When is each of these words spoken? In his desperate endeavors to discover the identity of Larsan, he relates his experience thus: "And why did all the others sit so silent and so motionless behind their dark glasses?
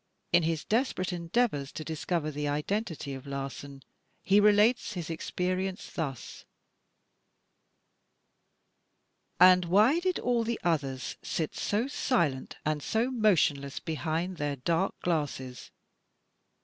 In 0.33 0.41
his 0.41 0.65
desperate 0.65 1.13
endeavors 1.13 1.71
to 1.73 1.83
discover 1.83 2.31
the 2.31 2.47
identity 2.47 3.13
of 3.13 3.27
Larsan, 3.27 3.83
he 4.23 4.39
relates 4.39 4.93
his 4.93 5.11
experience 5.11 5.91
thus: 5.91 6.43
"And 9.39 9.65
why 9.65 9.99
did 9.99 10.17
all 10.17 10.43
the 10.43 10.59
others 10.63 11.17
sit 11.21 11.53
so 11.55 11.87
silent 11.87 12.55
and 12.65 12.81
so 12.81 13.11
motionless 13.11 13.79
behind 13.79 14.37
their 14.37 14.55
dark 14.55 14.99
glasses? 15.01 15.69